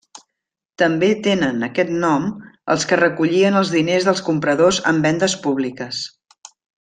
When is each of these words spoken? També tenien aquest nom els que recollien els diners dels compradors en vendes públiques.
També 0.81 1.09
tenien 1.27 1.67
aquest 1.67 1.91
nom 2.05 2.25
els 2.75 2.87
que 2.91 2.99
recollien 3.03 3.59
els 3.63 3.73
diners 3.77 4.07
dels 4.11 4.23
compradors 4.31 4.81
en 4.93 5.05
vendes 5.09 5.37
públiques. 5.49 6.01